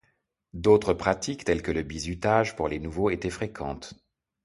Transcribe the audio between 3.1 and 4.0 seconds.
étaient fréquentes.